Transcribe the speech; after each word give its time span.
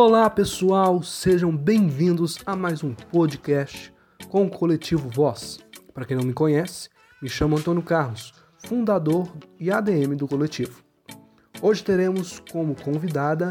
Olá 0.00 0.30
pessoal, 0.30 1.02
sejam 1.02 1.50
bem-vindos 1.50 2.38
a 2.46 2.54
mais 2.54 2.84
um 2.84 2.94
podcast 2.94 3.92
com 4.28 4.46
o 4.46 4.48
coletivo 4.48 5.08
Voz. 5.08 5.58
Para 5.92 6.04
quem 6.04 6.16
não 6.16 6.22
me 6.22 6.32
conhece, 6.32 6.88
me 7.20 7.28
chamo 7.28 7.56
Antônio 7.56 7.82
Carlos, 7.82 8.32
fundador 8.64 9.28
e 9.58 9.72
ADM 9.72 10.14
do 10.16 10.28
coletivo. 10.28 10.84
Hoje 11.60 11.82
teremos 11.82 12.40
como 12.52 12.76
convidada 12.76 13.50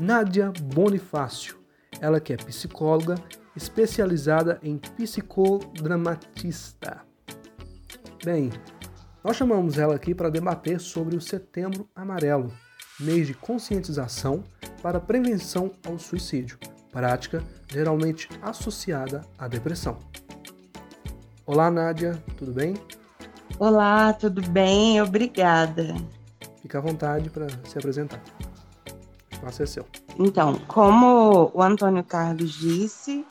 Nádia 0.00 0.50
Bonifácio, 0.62 1.58
ela 2.00 2.20
que 2.20 2.32
é 2.32 2.38
psicóloga 2.38 3.16
especializada 3.54 4.58
em 4.62 4.78
psicodramatista. 4.78 7.02
Bem, 8.24 8.48
nós 9.22 9.36
chamamos 9.36 9.76
ela 9.76 9.94
aqui 9.94 10.14
para 10.14 10.30
debater 10.30 10.80
sobre 10.80 11.16
o 11.16 11.20
Setembro 11.20 11.86
Amarelo, 11.94 12.50
mês 13.02 13.26
de 13.26 13.34
conscientização 13.34 14.44
para 14.80 15.00
prevenção 15.00 15.70
ao 15.84 15.98
suicídio, 15.98 16.58
prática 16.90 17.42
geralmente 17.68 18.28
associada 18.40 19.22
à 19.38 19.48
depressão. 19.48 19.98
Olá, 21.44 21.70
Nádia, 21.70 22.22
tudo 22.36 22.52
bem? 22.52 22.74
Olá, 23.58 24.12
tudo 24.12 24.40
bem? 24.50 25.00
Obrigada. 25.02 25.94
Fique 26.60 26.76
à 26.76 26.80
vontade 26.80 27.28
para 27.28 27.48
se 27.64 27.76
apresentar. 27.76 28.22
O 29.30 29.34
espaço 29.34 29.62
é 29.62 29.66
seu. 29.66 29.86
Então, 30.18 30.54
como 30.68 31.50
o 31.52 31.62
Antônio 31.62 32.04
Carlos 32.04 32.52
disse, 32.52 33.26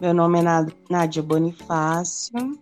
meu 0.00 0.14
nome 0.14 0.38
é 0.38 0.42
Nádia 0.88 1.22
Bonifácio, 1.22 2.58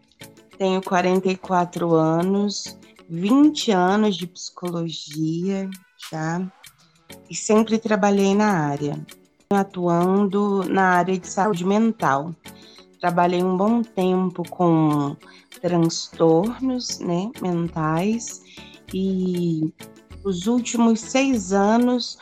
tenho 0.57 0.83
44 0.83 1.95
anos, 1.95 2.79
20 3.11 3.73
anos 3.73 4.17
de 4.17 4.27
psicologia 4.27 5.69
já, 6.11 6.41
e 7.29 7.35
sempre 7.35 7.79
trabalhei 7.79 8.35
na 8.35 8.51
área, 8.51 8.99
atuando 9.51 10.65
na 10.69 10.91
área 10.91 11.19
de 11.19 11.27
saúde 11.27 11.65
mental. 11.65 12.35
Trabalhei 13.01 13.43
um 13.43 13.57
bom 13.57 13.83
tempo 13.83 14.43
com 14.49 15.17
transtornos 15.61 16.99
né, 17.01 17.31
mentais 17.41 18.43
e 18.93 19.73
os 20.25 20.47
últimos 20.47 21.01
seis 21.01 21.53
anos 21.53 22.19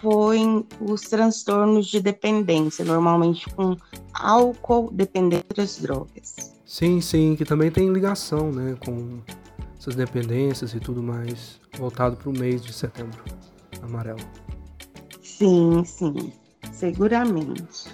foi 0.00 0.38
os 0.80 1.02
transtornos 1.02 1.86
de 1.86 2.00
dependência, 2.00 2.84
normalmente 2.84 3.48
com 3.54 3.76
álcool, 4.14 4.90
dependência 4.92 5.46
das 5.54 5.76
drogas. 5.78 6.54
Sim, 6.64 7.00
sim, 7.00 7.34
que 7.36 7.44
também 7.44 7.70
tem 7.70 7.92
ligação 7.92 8.52
né, 8.52 8.76
com 8.84 9.20
essas 9.80 9.94
dependências 9.94 10.74
e 10.74 10.78
tudo 10.78 11.02
mais, 11.02 11.58
voltado 11.78 12.14
para 12.14 12.28
o 12.28 12.38
mês 12.38 12.62
de 12.62 12.70
setembro 12.70 13.24
amarelo. 13.80 14.20
Sim, 15.22 15.82
sim, 15.86 16.34
seguramente. 16.70 17.88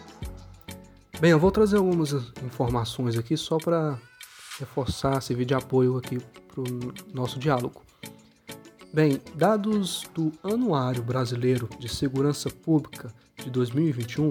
Bem, 1.20 1.30
eu 1.30 1.38
vou 1.38 1.52
trazer 1.52 1.76
algumas 1.76 2.12
informações 2.44 3.16
aqui 3.16 3.36
só 3.36 3.56
para 3.58 3.96
reforçar, 4.58 5.20
servir 5.22 5.44
de 5.44 5.54
apoio 5.54 5.96
aqui 5.96 6.18
para 6.18 6.60
o 6.60 6.92
nosso 7.14 7.38
diálogo. 7.38 7.82
Bem, 8.92 9.20
dados 9.36 10.04
do 10.12 10.32
Anuário 10.42 11.04
Brasileiro 11.04 11.68
de 11.78 11.88
Segurança 11.88 12.50
Pública 12.50 13.14
de 13.36 13.48
2021, 13.48 14.30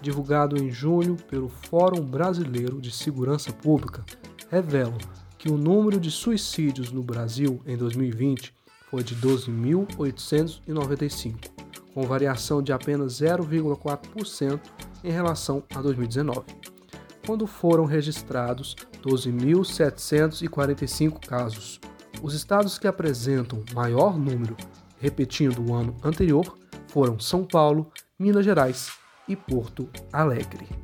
divulgado 0.00 0.56
em 0.56 0.70
junho 0.70 1.16
pelo 1.28 1.50
Fórum 1.50 2.00
Brasileiro 2.00 2.80
de 2.80 2.90
Segurança 2.90 3.52
Pública, 3.52 4.02
revelam 4.50 4.96
que 5.44 5.52
o 5.52 5.58
número 5.58 6.00
de 6.00 6.10
suicídios 6.10 6.90
no 6.90 7.02
Brasil 7.02 7.60
em 7.66 7.76
2020 7.76 8.54
foi 8.90 9.04
de 9.04 9.14
12.895, 9.16 11.50
com 11.92 12.02
variação 12.04 12.62
de 12.62 12.72
apenas 12.72 13.20
0,4% 13.20 14.58
em 15.04 15.10
relação 15.10 15.62
a 15.74 15.82
2019, 15.82 16.46
quando 17.26 17.46
foram 17.46 17.84
registrados 17.84 18.74
12.745 19.02 21.26
casos. 21.26 21.78
Os 22.22 22.32
estados 22.32 22.78
que 22.78 22.86
apresentam 22.86 23.62
maior 23.74 24.18
número, 24.18 24.56
repetindo 24.98 25.60
o 25.60 25.74
ano 25.74 25.94
anterior, 26.02 26.56
foram 26.88 27.20
São 27.20 27.44
Paulo, 27.44 27.92
Minas 28.18 28.46
Gerais 28.46 28.92
e 29.28 29.36
Porto 29.36 29.90
Alegre. 30.10 30.83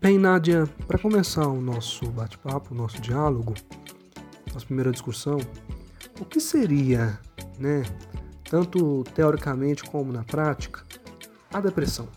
Bem, 0.00 0.16
Nádia, 0.16 0.64
para 0.86 0.96
começar 0.96 1.48
o 1.48 1.60
nosso 1.60 2.06
bate-papo, 2.06 2.72
o 2.72 2.76
nosso 2.76 3.00
diálogo, 3.00 3.52
nossa 4.54 4.64
primeira 4.64 4.92
discussão, 4.92 5.40
o 6.20 6.24
que 6.24 6.38
seria, 6.38 7.18
né, 7.58 7.82
tanto 8.48 9.02
teoricamente 9.12 9.82
como 9.82 10.12
na 10.12 10.22
prática, 10.22 10.84
a 11.52 11.60
depressão? 11.60 12.08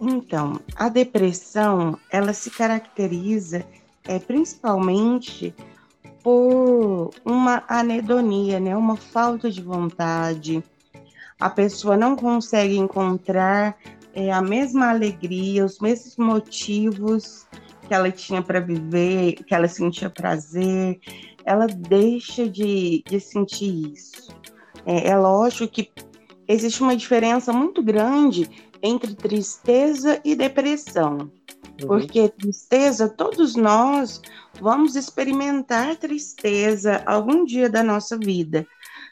Então, 0.00 0.58
a 0.76 0.88
depressão, 0.88 1.98
ela 2.10 2.32
se 2.32 2.50
caracteriza 2.50 3.62
é, 4.04 4.18
principalmente 4.18 5.54
por 6.22 7.10
uma 7.22 7.64
anedonia, 7.68 8.58
né, 8.58 8.74
uma 8.74 8.96
falta 8.96 9.50
de 9.50 9.60
vontade. 9.60 10.64
A 11.38 11.50
pessoa 11.50 11.98
não 11.98 12.16
consegue 12.16 12.78
encontrar 12.78 13.76
é, 14.14 14.32
a 14.32 14.42
mesma 14.42 14.90
alegria, 14.90 15.64
os 15.64 15.78
mesmos 15.78 16.16
motivos 16.16 17.46
que 17.86 17.94
ela 17.94 18.10
tinha 18.10 18.42
para 18.42 18.60
viver, 18.60 19.34
que 19.44 19.54
ela 19.54 19.68
sentia 19.68 20.08
prazer, 20.08 21.00
ela 21.44 21.66
deixa 21.66 22.48
de, 22.48 23.02
de 23.06 23.20
sentir 23.20 23.92
isso. 23.92 24.34
É, 24.86 25.08
é 25.08 25.16
lógico 25.16 25.72
que 25.72 25.90
existe 26.46 26.82
uma 26.82 26.96
diferença 26.96 27.52
muito 27.52 27.82
grande 27.82 28.48
entre 28.82 29.14
tristeza 29.14 30.20
e 30.24 30.34
depressão. 30.34 31.30
Uhum. 31.80 31.88
Porque 31.88 32.28
tristeza, 32.28 33.08
todos 33.08 33.54
nós 33.56 34.20
vamos 34.60 34.96
experimentar 34.96 35.96
tristeza 35.96 37.02
algum 37.06 37.44
dia 37.44 37.68
da 37.68 37.82
nossa 37.82 38.18
vida 38.18 38.66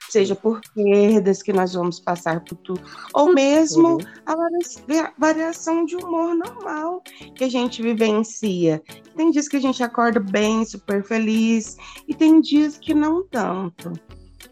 seja 0.09 0.35
por 0.35 0.61
perdas 0.75 1.43
que 1.43 1.53
nós 1.53 1.75
vamos 1.75 2.01
passar 2.01 2.41
por 2.41 2.57
tudo, 2.57 2.81
ou 3.13 3.33
mesmo 3.33 3.95
uhum. 3.95 3.99
a 4.27 5.13
variação 5.17 5.85
de 5.85 5.97
humor 5.97 6.35
normal 6.35 7.03
que 7.35 7.45
a 7.45 7.49
gente 7.49 7.83
vivencia. 7.83 8.83
Tem 9.17 9.31
dias 9.31 9.49
que 9.49 9.57
a 9.57 9.61
gente 9.61 9.83
acorda 9.83 10.21
bem, 10.21 10.65
super 10.65 11.05
feliz, 11.05 11.77
e 12.07 12.15
tem 12.15 12.41
dias 12.41 12.79
que 12.79 12.95
não 12.95 13.23
tanto. 13.27 13.93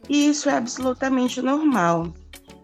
E 0.08 0.28
isso 0.28 0.48
é 0.48 0.56
absolutamente 0.56 1.40
normal. 1.42 2.12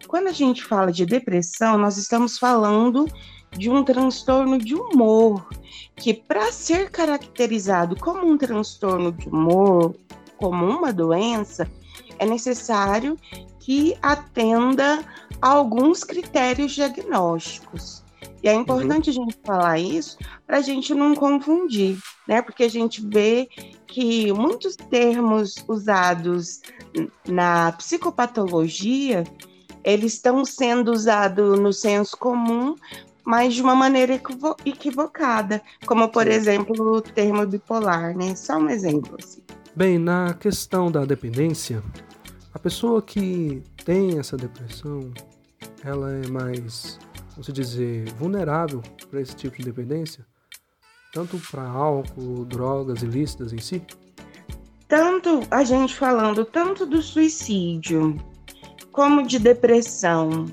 Quando 0.07 0.27
a 0.27 0.31
gente 0.31 0.63
fala 0.63 0.91
de 0.91 1.05
depressão, 1.05 1.77
nós 1.77 1.97
estamos 1.97 2.37
falando 2.37 3.07
de 3.57 3.69
um 3.69 3.83
transtorno 3.83 4.57
de 4.57 4.75
humor, 4.75 5.47
que 5.95 6.13
para 6.13 6.51
ser 6.51 6.89
caracterizado 6.89 7.95
como 7.95 8.27
um 8.27 8.37
transtorno 8.37 9.11
de 9.11 9.27
humor, 9.27 9.95
como 10.43 10.65
uma 10.65 10.91
doença, 10.91 11.71
é 12.19 12.25
necessário 12.25 13.17
que 13.61 13.97
atenda 14.01 15.01
a 15.41 15.47
alguns 15.47 16.03
critérios 16.03 16.73
diagnósticos. 16.73 18.03
E 18.43 18.49
é 18.49 18.53
importante 18.53 19.09
uhum. 19.09 19.11
a 19.11 19.25
gente 19.25 19.39
falar 19.41 19.79
isso 19.79 20.17
para 20.45 20.57
a 20.57 20.61
gente 20.61 20.93
não 20.93 21.15
confundir, 21.15 21.97
né? 22.27 22.41
Porque 22.41 22.65
a 22.65 22.69
gente 22.69 23.01
vê 23.07 23.47
que 23.87 24.33
muitos 24.33 24.75
termos 24.75 25.63
usados 25.65 26.59
na 27.25 27.71
psicopatologia, 27.71 29.23
eles 29.81 30.15
estão 30.15 30.43
sendo 30.43 30.91
usados 30.91 31.57
no 31.57 31.71
senso 31.71 32.17
comum, 32.17 32.75
mas 33.23 33.53
de 33.53 33.61
uma 33.61 33.75
maneira 33.75 34.21
equivocada, 34.65 35.61
como 35.85 36.09
por 36.09 36.27
exemplo 36.27 36.97
o 36.97 37.01
termo 37.01 37.47
bipolar, 37.47 38.13
né? 38.13 38.35
Só 38.35 38.57
um 38.57 38.69
exemplo. 38.69 39.15
Assim. 39.17 39.41
Bem, 39.75 39.97
na 39.97 40.35
questão 40.35 40.91
da 40.91 41.03
dependência, 41.03 41.81
a 42.53 42.59
pessoa 42.59 43.01
que 43.01 43.63
tem 43.83 44.19
essa 44.19 44.37
depressão, 44.37 45.11
ela 45.83 46.11
é 46.11 46.27
mais, 46.27 46.99
vamos 47.31 47.47
dizer, 47.51 48.07
vulnerável 48.13 48.83
para 49.09 49.19
esse 49.19 49.35
tipo 49.35 49.57
de 49.57 49.63
dependência, 49.63 50.23
tanto 51.11 51.39
para 51.49 51.63
álcool, 51.63 52.45
drogas 52.45 53.01
ilícitas 53.01 53.51
em 53.51 53.57
si? 53.57 53.81
Tanto 54.87 55.41
a 55.49 55.63
gente 55.63 55.95
falando 55.95 56.45
tanto 56.45 56.85
do 56.85 57.01
suicídio, 57.01 58.15
como 58.91 59.25
de 59.25 59.39
depressão 59.39 60.45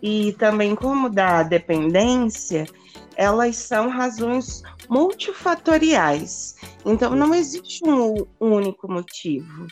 e 0.00 0.32
também 0.34 0.76
como 0.76 1.10
da 1.10 1.42
dependência, 1.42 2.68
elas 3.16 3.56
são 3.56 3.88
razões 3.88 4.62
multifatoriais. 4.90 6.56
Então, 6.84 7.14
não 7.14 7.32
existe 7.32 7.88
um 7.88 8.26
único 8.40 8.90
motivo, 8.90 9.68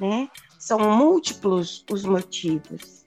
né? 0.00 0.28
São 0.58 0.78
múltiplos 0.78 1.84
os 1.92 2.04
motivos, 2.04 3.04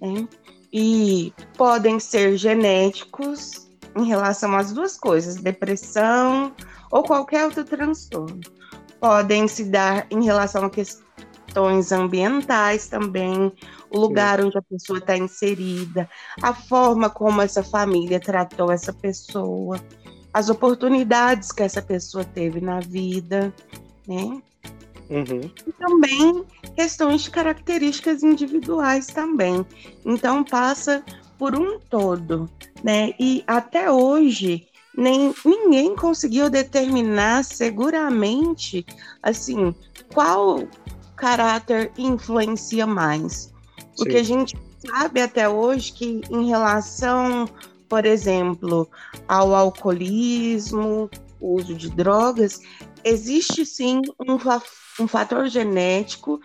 né? 0.00 0.28
E 0.70 1.32
podem 1.56 1.98
ser 1.98 2.36
genéticos 2.36 3.66
em 3.96 4.04
relação 4.04 4.54
às 4.54 4.70
duas 4.70 4.98
coisas, 4.98 5.36
depressão 5.36 6.54
ou 6.90 7.02
qualquer 7.02 7.46
outro 7.46 7.64
transtorno. 7.64 8.40
Podem 9.00 9.48
se 9.48 9.64
dar 9.64 10.06
em 10.10 10.22
relação 10.22 10.66
a 10.66 10.70
questões 10.70 11.90
ambientais 11.90 12.86
também, 12.88 13.50
o 13.90 13.98
lugar 13.98 14.44
onde 14.44 14.58
a 14.58 14.62
pessoa 14.62 14.98
está 14.98 15.16
inserida, 15.16 16.08
a 16.42 16.52
forma 16.52 17.08
como 17.08 17.40
essa 17.40 17.62
família 17.62 18.20
tratou 18.20 18.70
essa 18.70 18.92
pessoa, 18.92 19.80
as 20.38 20.48
oportunidades 20.48 21.50
que 21.50 21.64
essa 21.64 21.82
pessoa 21.82 22.24
teve 22.24 22.60
na 22.60 22.78
vida, 22.78 23.52
né? 24.06 24.40
Uhum. 25.10 25.50
E 25.66 25.72
também 25.72 26.44
questões 26.76 27.22
de 27.22 27.30
características 27.32 28.22
individuais 28.22 29.08
também. 29.08 29.66
Então 30.06 30.44
passa 30.44 31.02
por 31.36 31.58
um 31.58 31.80
todo, 31.80 32.48
né? 32.84 33.14
E 33.18 33.42
até 33.48 33.90
hoje 33.90 34.68
nem 34.96 35.34
ninguém 35.44 35.96
conseguiu 35.96 36.48
determinar 36.48 37.42
seguramente 37.42 38.86
assim 39.20 39.74
qual 40.14 40.68
caráter 41.16 41.90
influencia 41.98 42.86
mais. 42.86 43.52
O 43.98 44.04
que 44.04 44.16
a 44.16 44.22
gente 44.22 44.56
sabe 44.86 45.20
até 45.20 45.48
hoje 45.48 45.92
que 45.92 46.20
em 46.30 46.46
relação, 46.46 47.48
por 47.88 48.04
exemplo, 48.04 48.88
ao 49.26 49.54
alcoolismo, 49.54 51.10
uso 51.40 51.74
de 51.74 51.90
drogas, 51.90 52.60
existe 53.04 53.64
sim 53.64 54.02
um, 54.20 54.36
um 55.02 55.08
fator 55.08 55.48
genético 55.48 56.40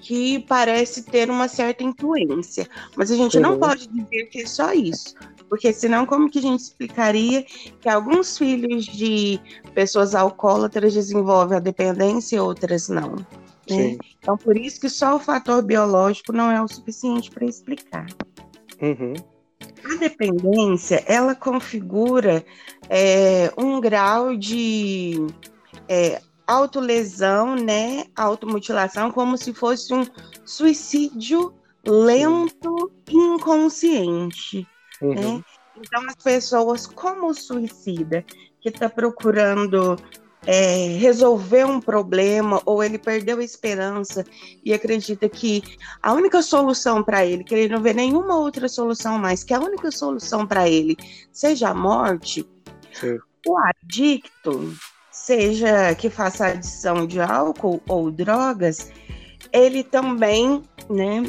que 0.00 0.40
parece 0.40 1.02
ter 1.02 1.30
uma 1.30 1.48
certa 1.48 1.82
influência, 1.82 2.68
mas 2.94 3.10
a 3.10 3.16
gente 3.16 3.36
uhum. 3.38 3.42
não 3.42 3.58
pode 3.58 3.88
dizer 3.88 4.26
que 4.26 4.42
é 4.42 4.46
só 4.46 4.72
isso, 4.72 5.14
porque 5.48 5.72
senão 5.72 6.04
como 6.04 6.30
que 6.30 6.38
a 6.38 6.42
gente 6.42 6.60
explicaria 6.60 7.42
que 7.80 7.88
alguns 7.88 8.36
filhos 8.36 8.84
de 8.84 9.40
pessoas 9.74 10.14
alcoólatras 10.14 10.92
desenvolvem 10.92 11.56
a 11.56 11.60
dependência 11.60 12.36
e 12.36 12.40
outras 12.40 12.88
não? 12.88 13.16
Né? 13.68 13.96
Então 14.18 14.36
por 14.36 14.58
isso 14.58 14.78
que 14.78 14.90
só 14.90 15.16
o 15.16 15.18
fator 15.18 15.62
biológico 15.62 16.32
não 16.32 16.50
é 16.50 16.62
o 16.62 16.68
suficiente 16.68 17.30
para 17.30 17.46
explicar. 17.46 18.06
Uhum. 18.82 19.14
A 19.94 19.98
dependência 19.98 21.04
ela 21.06 21.34
configura 21.34 22.44
é, 22.88 23.52
um 23.56 23.80
grau 23.80 24.36
de 24.36 25.26
é, 25.88 26.20
autolesão, 26.46 27.54
né, 27.56 28.04
automutilação, 28.16 29.10
como 29.10 29.38
se 29.38 29.52
fosse 29.52 29.94
um 29.94 30.06
suicídio 30.44 31.54
lento 31.86 32.90
e 33.08 33.16
inconsciente, 33.16 34.66
uhum. 35.00 35.14
né? 35.14 35.44
Então, 35.76 36.06
as 36.06 36.14
pessoas, 36.16 36.86
como 36.86 37.28
o 37.28 37.34
suicida, 37.34 38.24
que 38.60 38.68
está 38.68 38.88
procurando 38.88 39.96
é, 40.46 40.88
resolver 40.98 41.64
um 41.64 41.80
problema, 41.80 42.60
ou 42.64 42.82
ele 42.82 42.98
perdeu 42.98 43.38
a 43.38 43.44
esperança 43.44 44.24
e 44.64 44.72
acredita 44.72 45.28
que 45.28 45.62
a 46.02 46.12
única 46.12 46.42
solução 46.42 47.02
para 47.02 47.24
ele, 47.24 47.44
que 47.44 47.54
ele 47.54 47.74
não 47.74 47.82
vê 47.82 47.92
nenhuma 47.92 48.36
outra 48.36 48.68
solução 48.68 49.18
mais, 49.18 49.42
que 49.42 49.54
a 49.54 49.60
única 49.60 49.90
solução 49.90 50.46
para 50.46 50.68
ele 50.68 50.96
seja 51.32 51.70
a 51.70 51.74
morte, 51.74 52.46
Sim. 52.92 53.18
o 53.46 53.56
adicto, 53.56 54.74
seja 55.10 55.94
que 55.94 56.10
faça 56.10 56.48
adição 56.48 57.06
de 57.06 57.20
álcool 57.20 57.80
ou 57.88 58.10
drogas, 58.10 58.90
ele 59.52 59.82
também, 59.82 60.62
né, 60.90 61.22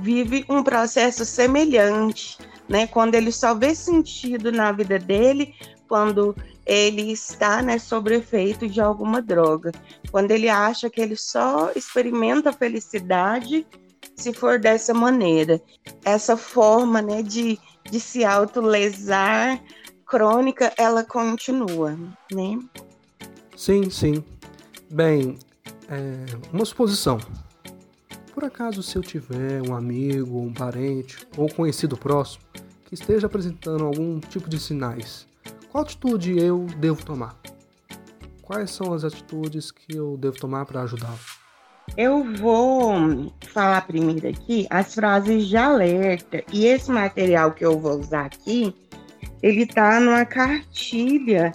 vive 0.00 0.44
um 0.48 0.62
processo 0.62 1.24
semelhante, 1.24 2.38
né, 2.68 2.86
quando 2.86 3.14
ele 3.14 3.32
só 3.32 3.54
vê 3.54 3.74
sentido 3.74 4.50
na 4.50 4.72
vida 4.72 4.98
dele 4.98 5.54
quando 5.92 6.34
ele 6.64 7.12
está, 7.12 7.62
né, 7.62 7.78
sob 7.78 8.14
efeito 8.14 8.68
de 8.68 8.80
alguma 8.80 9.20
droga, 9.20 9.72
quando 10.10 10.30
ele 10.30 10.48
acha 10.48 10.88
que 10.88 11.00
ele 11.00 11.16
só 11.16 11.72
experimenta 11.74 12.52
felicidade 12.52 13.66
se 14.14 14.32
for 14.32 14.58
dessa 14.58 14.94
maneira. 14.94 15.60
Essa 16.04 16.36
forma, 16.36 17.02
né, 17.02 17.22
de, 17.22 17.58
de 17.90 17.98
se 17.98 18.24
autolesar 18.24 19.60
crônica, 20.06 20.72
ela 20.76 21.02
continua, 21.02 21.98
né? 22.30 22.58
Sim, 23.56 23.88
sim. 23.90 24.22
Bem, 24.90 25.38
é, 25.88 26.24
uma 26.52 26.64
suposição. 26.64 27.18
Por 28.34 28.44
acaso, 28.44 28.82
se 28.82 28.96
eu 28.96 29.02
tiver 29.02 29.62
um 29.66 29.74
amigo, 29.74 30.38
um 30.38 30.52
parente 30.52 31.26
ou 31.36 31.48
conhecido 31.52 31.96
próximo 31.96 32.42
que 32.86 32.94
esteja 32.94 33.26
apresentando 33.26 33.84
algum 33.84 34.20
tipo 34.20 34.48
de 34.48 34.58
sinais, 34.60 35.26
qual 35.72 35.84
atitude 35.84 36.38
eu 36.38 36.66
devo 36.76 37.02
tomar? 37.02 37.34
Quais 38.42 38.70
são 38.70 38.92
as 38.92 39.04
atitudes 39.04 39.70
que 39.70 39.96
eu 39.96 40.18
devo 40.18 40.36
tomar 40.36 40.66
para 40.66 40.82
ajudá-lo? 40.82 41.18
Eu 41.96 42.22
vou 42.34 43.32
falar 43.48 43.86
primeiro 43.86 44.28
aqui 44.28 44.66
as 44.68 44.94
frases 44.94 45.46
de 45.46 45.56
alerta. 45.56 46.44
E 46.52 46.66
esse 46.66 46.90
material 46.90 47.52
que 47.52 47.64
eu 47.64 47.80
vou 47.80 47.98
usar 47.98 48.26
aqui 48.26 48.74
ele 49.42 49.62
está 49.62 49.98
numa 49.98 50.26
cartilha 50.26 51.52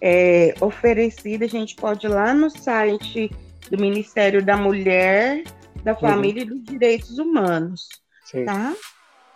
é, 0.00 0.54
oferecida. 0.62 1.44
A 1.44 1.48
gente 1.48 1.76
pode 1.76 2.06
ir 2.06 2.08
lá 2.08 2.32
no 2.32 2.48
site 2.48 3.30
do 3.70 3.78
Ministério 3.78 4.42
da 4.42 4.56
Mulher, 4.56 5.44
da 5.84 5.92
uhum. 5.92 5.98
Família 5.98 6.42
uhum. 6.44 6.52
e 6.52 6.54
dos 6.54 6.64
Direitos 6.64 7.18
Humanos, 7.18 7.86
Sim. 8.24 8.46
tá? 8.46 8.74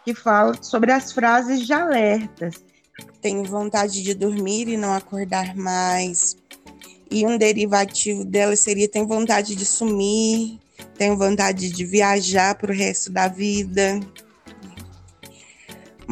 Que 0.07 0.15
fala 0.15 0.55
sobre 0.63 0.91
as 0.91 1.13
frases 1.13 1.67
de 1.67 1.73
alertas. 1.75 2.72
Tenho 3.21 3.45
vontade 3.45 4.03
de 4.03 4.15
dormir 4.15 4.69
e 4.69 4.77
não 4.77 4.93
acordar 4.93 5.57
mais. 5.57 6.37
E 7.11 7.27
um 7.27 7.37
derivativo 7.37 8.25
dela 8.25 8.57
seria 8.57 8.89
tenho 8.89 9.07
vontade 9.07 9.55
de 9.55 9.65
sumir, 9.65 10.59
tenho 10.97 11.17
vontade 11.17 11.71
de 11.71 11.85
viajar 11.85 12.55
para 12.55 12.73
o 12.73 12.75
resto 12.75 13.11
da 13.11 13.29
vida 13.29 14.01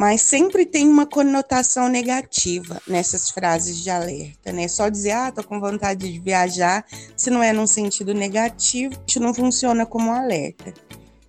mas 0.01 0.21
sempre 0.21 0.65
tem 0.65 0.89
uma 0.89 1.05
conotação 1.05 1.87
negativa 1.87 2.81
nessas 2.87 3.29
frases 3.29 3.83
de 3.83 3.89
alerta, 3.91 4.51
né? 4.51 4.67
Só 4.67 4.89
dizer, 4.89 5.11
ah, 5.11 5.31
tô 5.31 5.43
com 5.43 5.59
vontade 5.59 6.11
de 6.11 6.19
viajar, 6.19 6.83
se 7.15 7.29
não 7.29 7.43
é 7.43 7.53
num 7.53 7.67
sentido 7.67 8.11
negativo, 8.11 8.95
isso 9.05 9.19
não 9.19 9.31
funciona 9.31 9.85
como 9.85 10.11
alerta. 10.11 10.73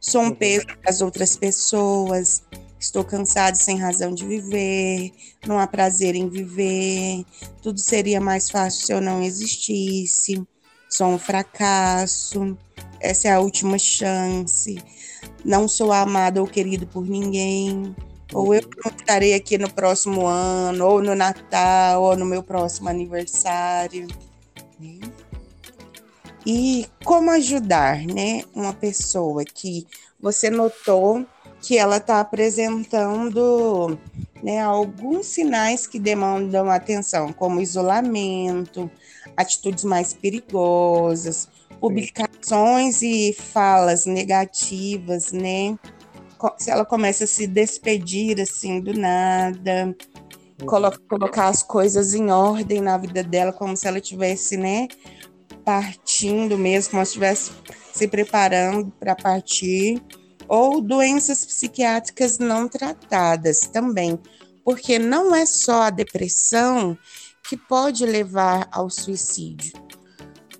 Sou 0.00 0.22
um 0.22 0.28
uhum. 0.28 0.34
peso 0.34 0.66
para 0.66 0.90
as 0.90 1.02
outras 1.02 1.37
pessoas, 1.37 2.43
estou 2.82 3.05
cansado 3.05 3.55
sem 3.55 3.79
razão 3.79 4.12
de 4.12 4.26
viver, 4.26 5.12
não 5.46 5.58
há 5.58 5.67
prazer 5.67 6.14
em 6.14 6.29
viver, 6.29 7.25
tudo 7.62 7.79
seria 7.79 8.20
mais 8.20 8.50
fácil 8.50 8.87
se 8.87 8.93
eu 8.93 9.00
não 9.00 9.22
existisse, 9.22 10.43
sou 10.89 11.08
um 11.08 11.19
fracasso, 11.19 12.56
essa 13.01 13.29
é 13.29 13.32
a 13.32 13.41
última 13.41 13.79
chance, 13.79 14.82
não 15.44 15.69
sou 15.69 15.93
amado 15.93 16.39
ou 16.39 16.46
querido 16.46 16.86
por 16.86 17.06
ninguém 17.06 17.94
ou 18.34 18.55
eu 18.55 18.62
não 18.82 18.91
estarei 18.91 19.34
aqui 19.34 19.58
no 19.58 19.70
próximo 19.70 20.27
ano, 20.27 20.86
ou 20.86 21.03
no 21.03 21.15
Natal, 21.15 22.03
ou 22.03 22.17
no 22.17 22.24
meu 22.24 22.43
próximo 22.43 22.89
aniversário. 22.89 24.08
Né? 24.81 25.01
E 26.46 26.86
como 27.05 27.31
ajudar, 27.31 27.98
né, 28.06 28.43
uma 28.55 28.72
pessoa 28.72 29.44
que 29.44 29.86
você 30.19 30.48
notou 30.48 31.27
que 31.62 31.78
ela 31.78 31.98
está 31.98 32.20
apresentando 32.20 33.98
né, 34.42 34.60
alguns 34.60 35.26
sinais 35.26 35.86
que 35.86 35.98
demandam 35.98 36.69
atenção, 36.69 37.32
como 37.32 37.60
isolamento, 37.60 38.90
atitudes 39.36 39.84
mais 39.84 40.12
perigosas, 40.12 41.48
publicações 41.81 43.00
e 43.02 43.32
falas 43.32 44.04
negativas, 44.04 45.32
né? 45.32 45.78
se 46.58 46.70
ela 46.70 46.84
começa 46.84 47.24
a 47.24 47.26
se 47.26 47.46
despedir 47.46 48.40
assim 48.40 48.81
do 48.81 48.92
nada, 48.92 49.94
colo 50.66 50.90
colocar 51.08 51.48
as 51.48 51.62
coisas 51.62 52.14
em 52.14 52.31
ordem 52.31 52.81
na 52.81 52.98
vida 52.98 53.22
dela, 53.22 53.52
como 53.52 53.76
se 53.76 53.86
ela 53.86 54.00
tivesse, 54.00 54.56
né, 54.56 54.88
partindo 55.64 56.58
mesmo, 56.58 56.92
como 56.92 57.04
se 57.04 57.10
estivesse 57.10 57.52
se 57.92 58.08
preparando 58.08 58.90
para 58.98 59.14
partir, 59.14 60.02
ou 60.54 60.82
doenças 60.82 61.46
psiquiátricas 61.46 62.38
não 62.38 62.68
tratadas 62.68 63.60
também, 63.60 64.20
porque 64.62 64.98
não 64.98 65.34
é 65.34 65.46
só 65.46 65.84
a 65.84 65.90
depressão 65.90 66.96
que 67.48 67.56
pode 67.56 68.04
levar 68.04 68.68
ao 68.70 68.90
suicídio 68.90 69.72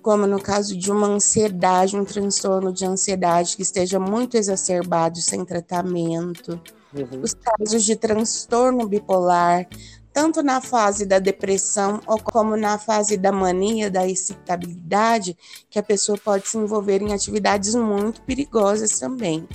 como 0.01 0.27
no 0.27 0.39
caso 0.41 0.77
de 0.77 0.91
uma 0.91 1.07
ansiedade, 1.07 1.95
um 1.95 2.03
transtorno 2.03 2.73
de 2.73 2.85
ansiedade 2.85 3.55
que 3.55 3.61
esteja 3.61 3.97
muito 4.01 4.35
exacerbado 4.35 5.17
sem 5.19 5.45
tratamento, 5.45 6.61
uhum. 6.93 7.21
os 7.21 7.33
casos 7.33 7.85
de 7.85 7.95
transtorno 7.95 8.85
bipolar, 8.85 9.65
tanto 10.11 10.43
na 10.43 10.59
fase 10.59 11.05
da 11.05 11.19
depressão 11.19 12.01
ou 12.05 12.19
como 12.19 12.57
na 12.57 12.77
fase 12.77 13.15
da 13.15 13.31
mania, 13.31 13.89
da 13.89 14.05
excitabilidade, 14.05 15.37
que 15.69 15.79
a 15.79 15.83
pessoa 15.83 16.17
pode 16.17 16.49
se 16.49 16.57
envolver 16.57 17.01
em 17.01 17.13
atividades 17.13 17.73
muito 17.73 18.21
perigosas 18.23 18.99
também. 18.99 19.47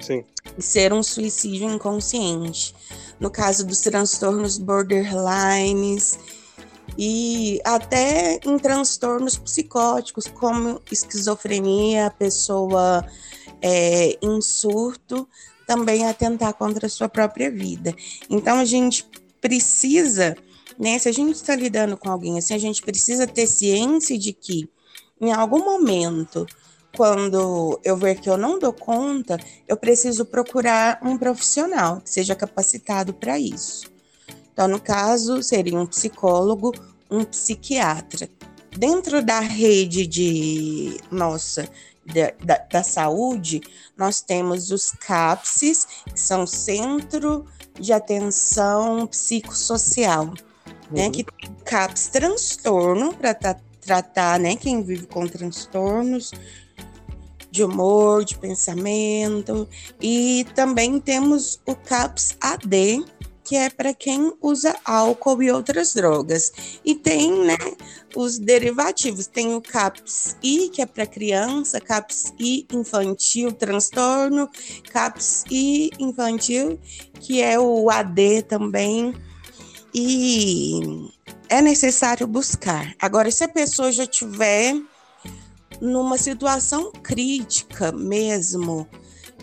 Sim. 0.00 0.24
E 0.56 0.62
ser 0.62 0.92
um 0.92 1.02
suicídio 1.02 1.68
inconsciente. 1.68 2.74
No 3.18 3.30
caso 3.30 3.66
dos 3.66 3.80
transtornos 3.80 4.58
borderlines, 4.58 6.18
e 6.98 7.60
até 7.64 8.40
em 8.44 8.58
transtornos 8.58 9.36
psicóticos, 9.36 10.26
como 10.26 10.80
esquizofrenia, 10.90 12.06
a 12.06 12.10
pessoa 12.10 13.04
é, 13.60 14.18
em 14.22 14.40
surto, 14.40 15.28
também 15.66 16.06
atentar 16.06 16.54
contra 16.54 16.86
a 16.86 16.90
sua 16.90 17.08
própria 17.08 17.50
vida. 17.50 17.94
Então 18.30 18.58
a 18.58 18.64
gente 18.64 19.04
precisa, 19.40 20.36
né, 20.78 20.98
se 20.98 21.08
a 21.08 21.12
gente 21.12 21.34
está 21.34 21.56
lidando 21.56 21.96
com 21.96 22.08
alguém 22.08 22.38
assim, 22.38 22.54
a 22.54 22.58
gente 22.58 22.82
precisa 22.82 23.26
ter 23.26 23.46
ciência 23.46 24.16
de 24.16 24.32
que 24.32 24.68
em 25.20 25.32
algum 25.32 25.64
momento, 25.64 26.46
quando 26.96 27.78
eu 27.84 27.96
ver 27.96 28.18
que 28.18 28.28
eu 28.28 28.38
não 28.38 28.58
dou 28.58 28.72
conta, 28.72 29.38
eu 29.68 29.76
preciso 29.76 30.24
procurar 30.24 30.98
um 31.02 31.18
profissional 31.18 32.00
que 32.00 32.08
seja 32.08 32.34
capacitado 32.34 33.12
para 33.12 33.38
isso. 33.38 33.90
Então, 34.52 34.66
no 34.66 34.80
caso, 34.80 35.42
seria 35.42 35.78
um 35.78 35.86
psicólogo, 35.86 36.72
um 37.10 37.22
psiquiatra. 37.24 38.28
Dentro 38.76 39.22
da 39.22 39.40
rede 39.40 40.06
de 40.06 40.98
nossa 41.10 41.68
da, 42.06 42.32
da, 42.42 42.64
da 42.70 42.82
saúde, 42.82 43.60
nós 43.96 44.22
temos 44.22 44.70
os 44.70 44.90
CAPSes, 44.92 45.86
que 46.12 46.18
são 46.18 46.46
Centro 46.46 47.44
de 47.78 47.92
Atenção 47.92 49.06
Psicossocial, 49.06 50.26
né, 50.26 50.32
uhum. 50.90 50.96
né, 50.96 51.10
que 51.10 51.24
tem 51.24 51.54
CAPS 51.64 52.08
transtorno 52.08 53.12
para 53.12 53.34
tra 53.34 53.56
tratar, 53.80 54.40
né, 54.40 54.56
quem 54.56 54.82
vive 54.82 55.06
com 55.06 55.28
transtornos 55.28 56.32
de 57.56 57.64
humor, 57.64 58.24
de 58.24 58.36
pensamento, 58.38 59.66
e 60.00 60.46
também 60.54 61.00
temos 61.00 61.58
o 61.66 61.74
CAPS 61.74 62.36
AD, 62.40 63.04
que 63.42 63.56
é 63.56 63.70
para 63.70 63.94
quem 63.94 64.32
usa 64.42 64.76
álcool 64.84 65.42
e 65.42 65.50
outras 65.50 65.94
drogas. 65.94 66.52
E 66.84 66.94
tem, 66.94 67.32
né, 67.44 67.56
os 68.14 68.38
derivativos. 68.38 69.26
Tem 69.26 69.54
o 69.54 69.60
CAPS-I, 69.60 70.68
que 70.70 70.82
é 70.82 70.86
para 70.86 71.06
criança, 71.06 71.80
CAPS-I 71.80 72.66
infantil, 72.72 73.52
transtorno, 73.52 74.50
CAPS-I 74.92 75.90
infantil, 75.98 76.78
que 77.20 77.40
é 77.40 77.58
o 77.58 77.88
AD 77.88 78.42
também. 78.42 79.14
E 79.94 81.08
é 81.48 81.62
necessário 81.62 82.26
buscar. 82.26 82.94
Agora, 83.00 83.30
se 83.30 83.44
a 83.44 83.48
pessoa 83.48 83.92
já 83.92 84.06
tiver 84.06 84.74
numa 85.80 86.18
situação 86.18 86.90
crítica 87.02 87.92
mesmo, 87.92 88.86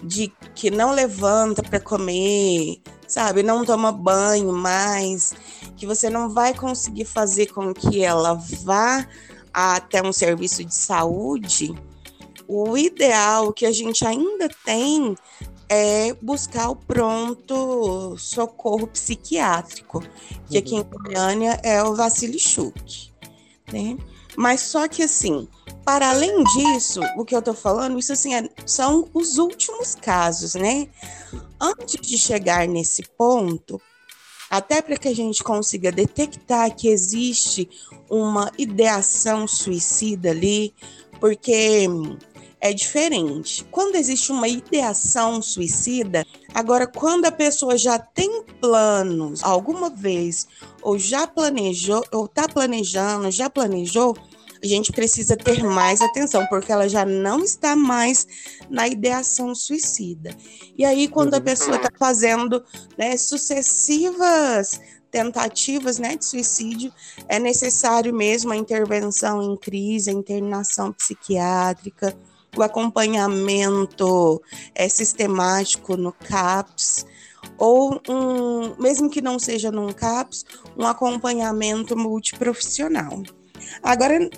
de 0.04 0.32
que 0.54 0.70
não 0.70 0.92
levanta 0.92 1.64
para 1.64 1.80
comer, 1.80 2.82
sabe, 3.08 3.44
não 3.44 3.64
toma 3.64 3.92
banho 3.92 4.52
mais, 4.52 5.34
que 5.76 5.86
você 5.86 6.10
não 6.10 6.30
vai 6.30 6.54
conseguir 6.54 7.06
fazer 7.06 7.48
com 7.48 7.74
que 7.74 8.04
ela 8.04 8.34
vá 8.34 9.08
até 9.54 10.02
um 10.02 10.12
serviço 10.12 10.64
de 10.66 10.74
saúde, 10.74 11.74
o 12.48 12.78
ideal 12.78 13.54
que 13.54 13.66
a 13.66 13.72
gente 13.72 14.06
ainda 14.06 14.50
tem 14.66 15.16
é 15.70 16.14
buscar 16.22 16.70
o 16.70 16.76
pronto 16.76 18.16
socorro 18.18 18.88
psiquiátrico, 18.88 20.04
que 20.50 20.58
aqui 20.58 20.76
em 20.76 20.80
uhum. 20.80 20.90
Goiânia 20.90 21.60
é 21.64 21.82
o 21.84 21.96
Vassilichuk, 21.96 23.12
né? 23.72 23.98
Mas 24.36 24.62
só 24.62 24.88
que 24.88 25.04
assim, 25.04 25.48
para 25.86 26.10
além 26.10 26.44
disso, 26.44 27.02
o 27.18 27.26
que 27.26 27.36
eu 27.36 27.42
tô 27.42 27.54
falando, 27.54 28.00
isso 28.00 28.14
assim, 28.14 28.34
é, 28.34 28.50
são 28.66 29.10
os 29.14 29.38
últimos 29.38 29.96
casos, 29.96 30.56
né? 30.56 30.88
Antes 31.60 32.00
de 32.02 32.18
chegar 32.18 32.68
nesse 32.68 33.04
ponto, 33.18 33.82
até 34.50 34.82
para 34.82 34.98
que 34.98 35.08
a 35.08 35.16
gente 35.16 35.44
consiga 35.44 35.92
detectar 35.92 36.76
que 36.76 36.88
existe 36.88 37.70
uma 38.10 38.52
ideação 38.58 39.48
suicida 39.48 40.30
ali, 40.30 40.74
porque 41.20 41.88
é 42.62 42.72
diferente. 42.72 43.66
Quando 43.70 43.96
existe 43.96 44.32
uma 44.32 44.48
ideação 44.48 45.42
suicida, 45.42 46.26
agora 46.54 46.88
quando 46.88 47.26
a 47.26 47.32
pessoa 47.32 47.78
já 47.78 48.00
tem 48.00 48.44
planos 48.62 49.44
alguma 49.44 49.90
vez, 49.90 50.48
ou 50.82 50.98
já 50.98 51.28
planejou, 51.28 52.06
ou 52.14 52.26
está 52.26 52.48
planejando, 52.48 53.30
já 53.32 53.50
planejou, 53.50 54.16
a 54.64 54.68
gente 54.68 54.92
precisa 54.92 55.36
ter 55.36 55.64
mais 55.64 56.02
atenção, 56.02 56.46
porque 56.48 56.72
ela 56.72 56.88
já 56.88 57.06
não 57.06 57.44
está 57.44 57.76
mais 57.76 58.26
na 58.70 58.88
ideação 58.88 59.54
suicida. 59.54 60.36
E 60.78 60.86
aí, 60.86 61.08
quando 61.08 61.34
a 61.34 61.38
uhum. 61.38 61.44
pessoa 61.44 61.76
está 61.76 61.90
fazendo 61.98 62.64
né, 62.98 63.18
sucessivas 63.18 64.80
tentativas 65.12 66.00
né, 66.00 66.16
de 66.16 66.26
suicídio, 66.26 66.92
é 67.28 67.38
necessário 67.38 68.14
mesmo 68.14 68.52
a 68.52 68.58
intervenção 68.58 69.44
em 69.44 69.56
crise, 69.56 70.10
a 70.10 70.14
internação 70.14 70.92
psiquiátrica, 70.92 72.18
o 72.58 72.64
acompanhamento 72.64 74.42
é, 74.74 74.88
sistemático 74.90 75.96
no 75.98 76.12
CAPS, 76.12 77.06
ou 77.58 78.02
um, 78.10 78.76
mesmo 78.82 79.10
que 79.10 79.22
não 79.22 79.38
seja 79.38 79.72
num 79.72 79.92
CAPS, 79.92 80.46
um 80.78 80.86
acompanhamento 80.86 81.96
multiprofissional. 81.96 83.22
Agora, 83.82 84.30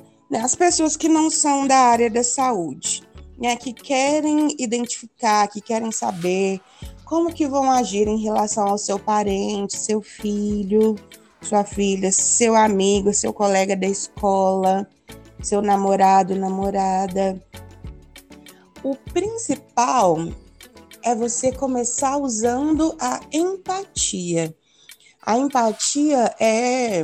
as 0.41 0.55
pessoas 0.55 0.95
que 0.97 1.07
não 1.07 1.29
são 1.29 1.67
da 1.67 1.77
área 1.77 2.09
da 2.09 2.23
saúde, 2.23 3.03
né, 3.37 3.55
que 3.55 3.73
querem 3.73 4.55
identificar, 4.59 5.47
que 5.47 5.61
querem 5.61 5.91
saber 5.91 6.59
como 7.03 7.33
que 7.33 7.47
vão 7.47 7.71
agir 7.71 8.07
em 8.07 8.21
relação 8.21 8.67
ao 8.67 8.77
seu 8.77 8.97
parente, 8.97 9.77
seu 9.77 10.01
filho, 10.01 10.95
sua 11.41 11.63
filha, 11.63 12.11
seu 12.11 12.55
amigo, 12.55 13.13
seu 13.13 13.31
colega 13.31 13.75
da 13.75 13.87
escola, 13.87 14.87
seu 15.41 15.61
namorado, 15.61 16.35
namorada. 16.35 17.39
O 18.83 18.95
principal 18.95 20.17
é 21.03 21.13
você 21.13 21.51
começar 21.51 22.17
usando 22.17 22.95
a 22.99 23.21
empatia. 23.31 24.55
A 25.21 25.37
empatia 25.37 26.35
é 26.39 27.03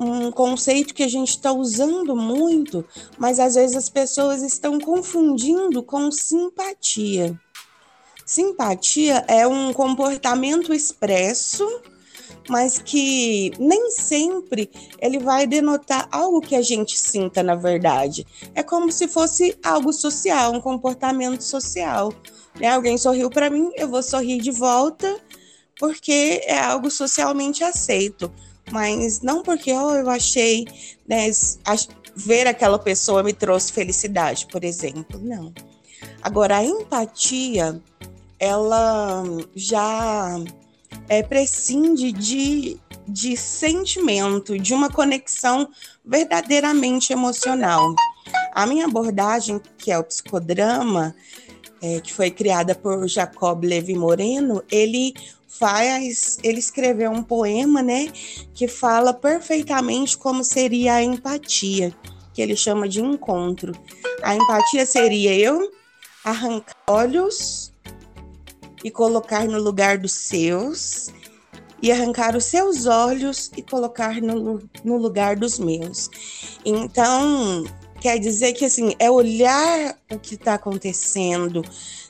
um 0.00 0.32
conceito 0.32 0.94
que 0.94 1.02
a 1.02 1.08
gente 1.08 1.28
está 1.28 1.52
usando 1.52 2.16
muito, 2.16 2.82
mas 3.18 3.38
às 3.38 3.54
vezes 3.54 3.76
as 3.76 3.90
pessoas 3.90 4.42
estão 4.42 4.80
confundindo 4.80 5.82
com 5.82 6.10
simpatia. 6.10 7.38
Simpatia 8.24 9.22
é 9.28 9.46
um 9.46 9.74
comportamento 9.74 10.72
expresso, 10.72 11.68
mas 12.48 12.78
que 12.78 13.52
nem 13.58 13.90
sempre 13.90 14.70
ele 14.98 15.18
vai 15.18 15.46
denotar 15.46 16.08
algo 16.10 16.40
que 16.40 16.56
a 16.56 16.62
gente 16.62 16.98
sinta 16.98 17.42
na 17.42 17.54
verdade. 17.54 18.26
É 18.54 18.62
como 18.62 18.90
se 18.90 19.06
fosse 19.06 19.58
algo 19.62 19.92
social, 19.92 20.54
um 20.54 20.60
comportamento 20.62 21.42
social. 21.42 22.10
Né? 22.58 22.68
Alguém 22.68 22.96
sorriu 22.96 23.28
para 23.28 23.50
mim, 23.50 23.70
eu 23.76 23.88
vou 23.88 24.02
sorrir 24.02 24.40
de 24.40 24.50
volta, 24.50 25.14
porque 25.78 26.40
é 26.44 26.58
algo 26.58 26.90
socialmente 26.90 27.62
aceito 27.62 28.32
mas 28.70 29.20
não 29.20 29.42
porque 29.42 29.72
oh, 29.72 29.94
eu 29.94 30.08
achei, 30.10 30.66
né, 31.06 31.30
ver 32.14 32.46
aquela 32.46 32.78
pessoa 32.78 33.22
me 33.22 33.32
trouxe 33.32 33.72
felicidade, 33.72 34.46
por 34.46 34.64
exemplo, 34.64 35.20
não. 35.20 35.52
Agora, 36.22 36.58
a 36.58 36.64
empatia, 36.64 37.80
ela 38.38 39.22
já 39.54 40.38
é, 41.08 41.22
prescinde 41.22 42.12
de, 42.12 42.78
de 43.06 43.36
sentimento, 43.36 44.58
de 44.58 44.74
uma 44.74 44.90
conexão 44.90 45.68
verdadeiramente 46.04 47.12
emocional. 47.12 47.94
A 48.52 48.66
minha 48.66 48.86
abordagem, 48.86 49.60
que 49.78 49.90
é 49.90 49.98
o 49.98 50.04
psicodrama, 50.04 51.14
é, 51.82 52.00
que 52.00 52.12
foi 52.12 52.30
criada 52.30 52.74
por 52.74 53.06
Jacob 53.08 53.64
Levi 53.64 53.94
Moreno, 53.94 54.62
ele 54.70 55.14
faz, 55.48 56.38
ele 56.42 56.58
escreveu 56.58 57.10
um 57.10 57.22
poema, 57.22 57.82
né, 57.82 58.10
que 58.54 58.68
fala 58.68 59.12
perfeitamente 59.12 60.16
como 60.16 60.44
seria 60.44 60.94
a 60.94 61.02
empatia, 61.02 61.94
que 62.32 62.40
ele 62.40 62.56
chama 62.56 62.88
de 62.88 63.00
encontro. 63.00 63.72
A 64.22 64.34
empatia 64.34 64.86
seria 64.86 65.34
eu 65.34 65.70
arrancar 66.24 66.76
olhos 66.88 67.72
e 68.84 68.90
colocar 68.90 69.44
no 69.44 69.60
lugar 69.60 69.98
dos 69.98 70.12
seus, 70.12 71.12
e 71.82 71.90
arrancar 71.90 72.36
os 72.36 72.44
seus 72.44 72.86
olhos 72.86 73.50
e 73.56 73.62
colocar 73.62 74.20
no, 74.20 74.62
no 74.84 74.96
lugar 74.96 75.36
dos 75.36 75.58
meus. 75.58 76.10
Então, 76.64 77.64
quer 78.00 78.18
dizer 78.18 78.54
que 78.54 78.64
assim, 78.64 78.94
é 78.98 79.10
olhar 79.10 79.96
o 80.10 80.18
que 80.18 80.34
está 80.34 80.54
acontecendo, 80.54 81.62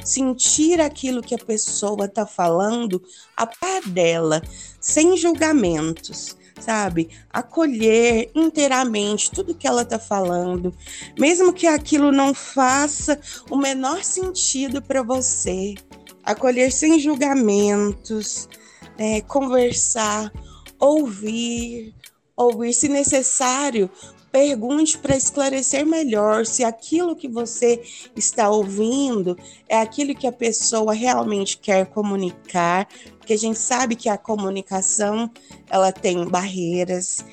sentir 0.05 0.81
aquilo 0.81 1.23
que 1.23 1.35
a 1.35 1.39
pessoa 1.39 2.07
está 2.07 2.25
falando 2.25 3.03
a 3.37 3.47
par 3.47 3.83
dela, 3.83 4.41
sem 4.81 5.17
julgamentos, 5.17 6.37
sabe? 6.61 7.11
Acolher 7.31 8.31
inteiramente 8.35 9.31
tudo 9.31 9.55
que 9.55 9.67
ela 9.67 9.83
está 9.83 9.99
falando, 9.99 10.73
mesmo 11.19 11.53
que 11.53 11.67
aquilo 11.67 12.13
não 12.13 12.33
faça 12.33 13.21
o 13.51 13.57
menor 13.57 14.05
sentido 14.05 14.81
para 14.81 15.03
você. 15.03 15.75
Acolher 16.23 16.71
sem 16.71 17.01
julgamentos, 17.01 18.49
é, 18.97 19.21
conversar, 19.23 20.31
ouvir, 20.79 21.95
ouvir, 22.37 22.73
se 22.75 22.89
necessário, 22.89 23.91
pergunte 24.31 24.97
para 24.99 25.17
esclarecer 25.17 25.85
melhor 25.85 26.47
se 26.47 26.65
aquilo 26.65 27.17
que 27.17 27.29
você 27.29 27.83
está 28.17 28.49
ouvindo 28.49 29.37
é 29.69 29.77
aquilo 29.81 30.15
que 30.15 30.27
a 30.27 30.33
pessoa 30.33 30.93
realmente 30.93 31.59
quer 31.59 31.87
comunicar, 31.87 32.89
porque 33.19 33.33
a 33.33 33.39
gente 33.39 33.59
sabe 33.59 33.97
que 33.97 34.09
a 34.09 34.19
comunicação 34.19 35.31
ela 35.69 35.93
tem 35.93 36.29
barreiras. 36.29 37.25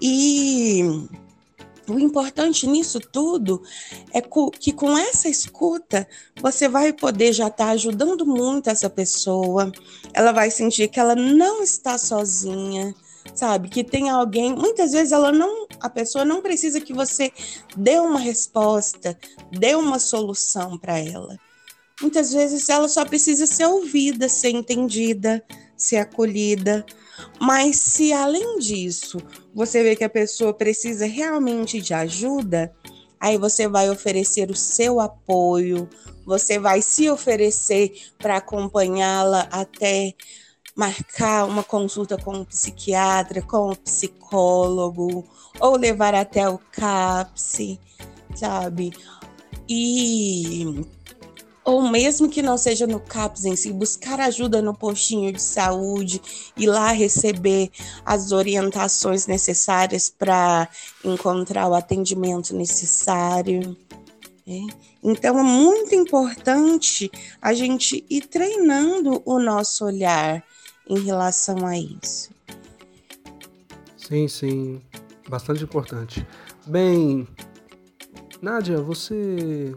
E 0.00 0.82
o 1.88 1.98
importante 1.98 2.66
nisso 2.66 2.98
tudo 2.98 3.62
é 4.12 4.20
que 4.20 4.72
com 4.72 4.98
essa 4.98 5.28
escuta 5.28 6.06
você 6.40 6.68
vai 6.68 6.92
poder 6.92 7.32
já 7.32 7.46
estar 7.46 7.66
tá 7.66 7.70
ajudando 7.70 8.26
muito 8.26 8.68
essa 8.68 8.90
pessoa, 8.90 9.70
ela 10.12 10.32
vai 10.32 10.50
sentir 10.50 10.88
que 10.88 10.98
ela 10.98 11.14
não 11.14 11.62
está 11.62 11.96
sozinha, 11.96 12.92
sabe? 13.34 13.68
Que 13.68 13.84
tem 13.84 14.08
alguém. 14.08 14.54
Muitas 14.54 14.92
vezes 14.92 15.12
ela 15.12 15.32
não, 15.32 15.66
a 15.80 15.88
pessoa 15.88 16.24
não 16.24 16.40
precisa 16.40 16.80
que 16.80 16.92
você 16.92 17.32
dê 17.76 17.98
uma 17.98 18.18
resposta, 18.18 19.18
dê 19.50 19.74
uma 19.74 19.98
solução 19.98 20.78
para 20.78 20.98
ela. 20.98 21.38
Muitas 22.00 22.32
vezes 22.32 22.68
ela 22.68 22.88
só 22.88 23.04
precisa 23.04 23.46
ser 23.46 23.66
ouvida, 23.66 24.28
ser 24.28 24.50
entendida, 24.50 25.42
ser 25.76 25.96
acolhida. 25.96 26.84
Mas 27.40 27.76
se 27.76 28.12
além 28.12 28.58
disso 28.58 29.18
você 29.54 29.82
vê 29.82 29.96
que 29.96 30.04
a 30.04 30.10
pessoa 30.10 30.52
precisa 30.52 31.06
realmente 31.06 31.80
de 31.80 31.94
ajuda, 31.94 32.72
aí 33.18 33.38
você 33.38 33.66
vai 33.66 33.88
oferecer 33.88 34.50
o 34.50 34.56
seu 34.56 35.00
apoio, 35.00 35.88
você 36.26 36.58
vai 36.58 36.82
se 36.82 37.08
oferecer 37.08 37.92
para 38.18 38.36
acompanhá-la 38.36 39.48
até 39.50 40.12
marcar 40.76 41.46
uma 41.46 41.64
consulta 41.64 42.18
com 42.18 42.36
um 42.36 42.44
psiquiatra, 42.44 43.40
com 43.40 43.70
um 43.70 43.74
psicólogo, 43.74 45.24
ou 45.58 45.76
levar 45.76 46.14
até 46.14 46.48
o 46.48 46.58
CAPS, 46.58 47.78
sabe? 48.34 48.92
E 49.66 50.86
ou 51.64 51.82
mesmo 51.82 52.28
que 52.28 52.42
não 52.42 52.56
seja 52.56 52.86
no 52.86 53.00
CAPS 53.00 53.44
em 53.44 53.56
si, 53.56 53.72
buscar 53.72 54.20
ajuda 54.20 54.62
no 54.62 54.72
postinho 54.72 55.32
de 55.32 55.42
saúde 55.42 56.22
e 56.56 56.64
lá 56.64 56.92
receber 56.92 57.72
as 58.04 58.30
orientações 58.30 59.26
necessárias 59.26 60.08
para 60.08 60.68
encontrar 61.04 61.66
o 61.66 61.74
atendimento 61.74 62.54
necessário. 62.54 63.76
É. 64.46 64.60
Então 65.02 65.40
é 65.40 65.42
muito 65.42 65.92
importante 65.92 67.10
a 67.42 67.52
gente 67.52 68.06
ir 68.08 68.26
treinando 68.26 69.20
o 69.24 69.40
nosso 69.40 69.84
olhar 69.84 70.44
em 70.88 71.00
relação 71.00 71.66
a 71.66 71.76
isso. 71.78 72.30
Sim, 73.96 74.28
sim, 74.28 74.80
bastante 75.28 75.64
importante. 75.64 76.26
Bem, 76.66 77.26
Nádia, 78.40 78.80
você 78.80 79.76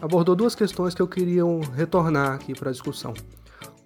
abordou 0.00 0.34
duas 0.34 0.54
questões 0.54 0.94
que 0.94 1.02
eu 1.02 1.08
queria 1.08 1.42
retornar 1.74 2.34
aqui 2.34 2.54
para 2.54 2.70
a 2.70 2.72
discussão. 2.72 3.14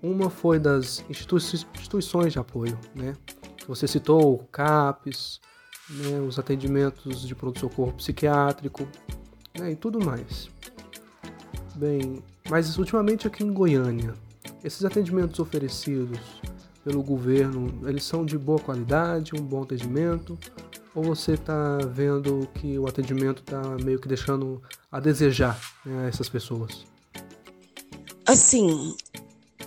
Uma 0.03 0.29
foi 0.29 0.59
das 0.59 1.05
instituições 1.09 2.33
de 2.33 2.39
apoio, 2.39 2.79
né? 2.95 3.15
Você 3.67 3.87
citou 3.87 4.35
o 4.35 4.39
CAPES, 4.49 5.41
né, 5.89 6.21
os 6.21 6.39
atendimentos 6.39 7.27
de 7.27 7.35
pronto-socorro 7.35 7.93
psiquiátrico 7.93 8.87
né, 9.59 9.73
e 9.73 9.77
tudo 9.77 10.05
mais. 10.05 10.51
Bem, 11.75 12.23
mas 12.49 12.77
ultimamente 12.79 13.27
aqui 13.27 13.43
em 13.43 13.53
Goiânia, 13.53 14.15
esses 14.65 14.83
atendimentos 14.85 15.39
oferecidos 15.39 16.19
pelo 16.83 17.03
governo, 17.03 17.87
eles 17.87 18.03
são 18.05 18.25
de 18.25 18.39
boa 18.39 18.59
qualidade, 18.59 19.33
um 19.39 19.43
bom 19.43 19.63
atendimento? 19.63 20.39
Ou 20.95 21.03
você 21.03 21.33
está 21.33 21.79
vendo 21.91 22.49
que 22.55 22.79
o 22.79 22.87
atendimento 22.87 23.43
está 23.43 23.61
meio 23.83 24.01
que 24.01 24.09
deixando 24.09 24.63
a 24.91 24.99
desejar 25.01 25.59
né, 25.85 26.09
essas 26.09 26.29
pessoas? 26.29 26.85
Assim, 28.27 28.97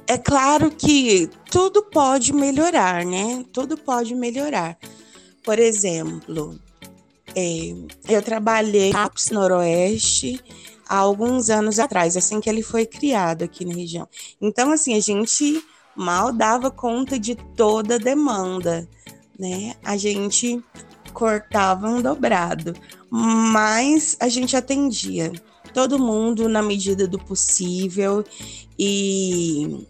é 0.08 0.18
claro 0.18 0.72
que 0.72 1.30
tudo 1.52 1.84
pode 1.84 2.34
melhorar, 2.34 3.06
né? 3.06 3.46
Tudo 3.54 3.78
pode 3.78 4.16
melhorar. 4.16 4.78
Por 5.44 5.60
exemplo, 5.60 6.60
é, 7.36 7.76
eu 8.10 8.22
trabalhei 8.22 8.92
no 8.94 9.40
Noroeste 9.40 10.42
há 10.88 10.98
alguns 10.98 11.50
anos 11.50 11.80
atrás, 11.80 12.16
assim 12.18 12.40
que 12.40 12.50
ele 12.50 12.62
foi 12.62 12.86
criado 12.86 13.44
aqui 13.44 13.66
na 13.66 13.74
região. 13.74 14.08
Então, 14.42 14.72
assim, 14.72 14.96
a 14.96 15.00
gente 15.00 15.64
mal 15.96 16.32
dava 16.32 16.70
conta 16.70 17.20
de 17.20 17.36
toda 17.36 17.96
a 17.96 18.00
demanda, 18.00 18.88
né? 19.38 19.76
A 19.84 19.98
gente 19.98 20.64
cortava 21.14 21.88
um 21.88 22.02
dobrado, 22.02 22.76
mas 23.10 24.16
a 24.20 24.30
gente 24.30 24.56
atendia 24.56 25.32
todo 25.74 26.00
mundo 26.00 26.48
na 26.48 26.62
medida 26.62 27.08
do 27.08 27.18
possível 27.20 28.24
e 28.78 29.88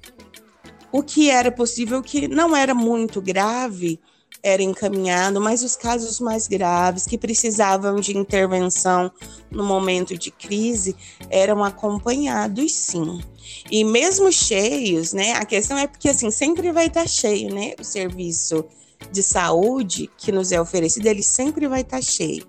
o 0.92 1.04
que 1.04 1.30
era 1.30 1.52
possível, 1.52 2.02
que 2.02 2.28
não 2.28 2.56
era 2.56 2.74
muito 2.74 3.22
grave, 3.22 4.00
era 4.42 4.62
encaminhado, 4.62 5.42
mas 5.42 5.64
os 5.64 5.76
casos 5.76 6.20
mais 6.20 6.48
graves 6.48 7.06
que 7.06 7.18
precisavam 7.18 8.00
de 8.00 8.18
intervenção 8.18 9.12
no 9.50 9.64
momento 9.64 10.18
de 10.18 10.32
crise 10.32 10.96
eram 11.30 11.64
acompanhados 11.64 12.74
sim. 12.74 13.22
E 13.72 13.84
mesmo 13.84 14.32
cheios, 14.32 15.14
né? 15.14 15.34
A 15.34 15.46
questão 15.46 15.78
é 15.78 15.88
porque 15.88 16.10
assim 16.10 16.32
sempre 16.32 16.72
vai 16.72 16.88
estar 16.88 17.08
cheio, 17.08 17.54
né? 17.54 17.74
O 17.80 17.84
serviço 17.84 18.66
de 19.12 19.24
saúde 19.24 20.10
que 20.18 20.32
nos 20.32 20.52
é 20.52 20.60
oferecido, 20.60 21.06
ele 21.08 21.24
sempre 21.24 21.68
vai 21.68 21.82
estar 21.82 22.02
cheio. 22.02 22.46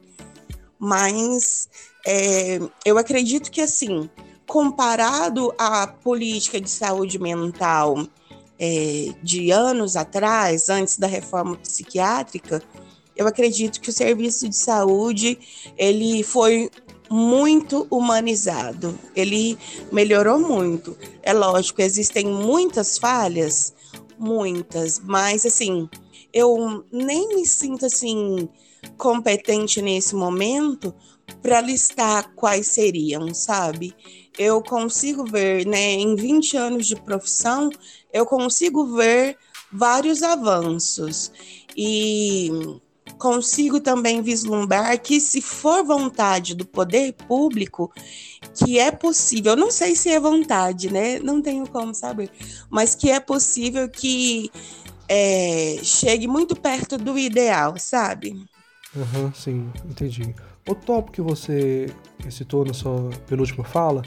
Mas 0.79 1.69
é, 2.07 2.61
eu 2.85 2.99
acredito 2.99 3.51
que 3.51 3.61
assim, 3.61 4.09
comparado 4.47 5.53
à 5.59 5.87
política 5.87 6.61
de 6.61 6.71
saúde 6.71 7.19
mental 7.19 8.07
é, 8.59 9.15
de 9.23 9.51
anos 9.51 9.97
atrás, 9.97 10.69
antes 10.69 10.99
da 10.99 11.07
reforma 11.07 11.57
psiquiátrica, 11.57 12.63
eu 13.17 13.27
acredito 13.27 13.81
que 13.81 13.91
o 13.91 13.93
serviço 13.93 14.49
de 14.49 14.57
saúde 14.57 15.39
ele 15.77 16.23
foi 16.23 16.71
muito 17.11 17.87
humanizado, 17.91 18.99
ele 19.17 19.59
melhorou 19.91 20.39
muito. 20.39 20.97
É 21.23 21.33
lógico, 21.33 21.81
existem 21.81 22.27
muitas 22.27 22.99
falhas, 22.99 23.73
muitas, 24.19 25.01
mas 25.01 25.47
assim, 25.47 25.89
eu 26.33 26.85
nem 26.93 27.37
me 27.37 27.47
sinto 27.47 27.87
assim 27.87 28.49
competente 28.97 29.83
nesse 29.83 30.15
momento 30.15 30.95
para 31.43 31.61
listar 31.61 32.33
quais 32.35 32.69
seriam, 32.69 33.33
sabe? 33.35 33.95
Eu 34.39 34.63
consigo 34.63 35.25
ver, 35.25 35.67
né, 35.67 35.93
em 35.93 36.15
20 36.15 36.57
anos 36.57 36.87
de 36.87 36.97
profissão, 36.97 37.71
eu 38.13 38.25
consigo 38.25 38.97
ver 38.97 39.37
vários 39.71 40.23
avanços 40.23 41.31
e 41.77 42.51
consigo 43.19 43.81
também 43.81 44.23
vislumbrar 44.23 45.01
que 45.01 45.21
se 45.21 45.41
for 45.41 45.85
vontade 45.85 46.55
do 46.55 46.65
poder 46.65 47.13
público, 47.13 47.93
que 48.55 48.79
é 48.79 48.91
possível, 48.91 49.57
não 49.57 49.71
sei 49.71 49.97
se 49.97 50.09
é 50.09 50.21
vontade, 50.21 50.91
né? 50.91 51.19
Não 51.19 51.43
tenho 51.43 51.67
como 51.69 51.95
saber, 51.95 52.31
mas 52.71 52.95
que 52.95 53.11
é 53.11 53.19
possível 53.19 53.89
que 53.89 54.51
é, 55.09 55.79
chegue 55.83 56.29
muito 56.29 56.55
perto 56.55 56.97
do 56.97 57.19
ideal, 57.19 57.79
sabe? 57.79 58.37
Uhum, 58.95 59.33
sim, 59.35 59.71
entendi. 59.85 60.35
O 60.69 60.75
tópico 60.75 61.13
que 61.13 61.23
você 61.23 61.87
citou 62.29 62.63
na 62.63 62.75
sua 62.75 63.09
penúltima 63.27 63.65
fala 63.65 64.03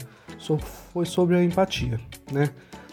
foi 0.92 1.04
sobre 1.04 1.36
a 1.36 1.42
empatia, 1.42 1.98
né? 2.30 2.50